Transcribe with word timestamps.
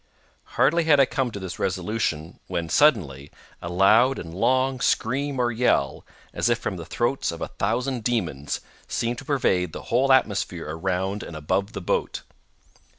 Hardly 0.57 0.85
had 0.85 0.99
I 0.99 1.05
come 1.05 1.29
to 1.29 1.39
this 1.39 1.59
resolution, 1.59 2.39
when, 2.47 2.69
suddenly, 2.69 3.29
a 3.61 3.69
loud 3.69 4.17
and 4.17 4.33
long 4.33 4.79
scream 4.79 5.39
or 5.39 5.51
yell, 5.51 6.03
as 6.33 6.49
if 6.49 6.57
from 6.57 6.77
the 6.77 6.87
throats 6.87 7.31
of 7.31 7.39
a 7.39 7.49
thousand 7.49 8.03
demons, 8.03 8.61
seemed 8.87 9.19
to 9.19 9.25
pervade 9.25 9.73
the 9.73 9.83
whole 9.93 10.11
atmosphere 10.11 10.65
around 10.67 11.21
and 11.21 11.35
above 11.35 11.73
the 11.73 11.81
boat. 11.81 12.23